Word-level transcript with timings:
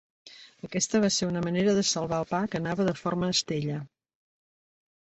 Aquesta 0.67 1.01
va 1.03 1.11
ser 1.17 1.27
una 1.33 1.43
manera 1.49 1.75
de 1.81 1.83
salvar 1.91 2.23
el 2.25 2.27
pa 2.33 2.41
que 2.55 2.63
anava 2.63 2.89
de 2.91 2.99
forma 3.05 3.31
Estella. 3.39 3.79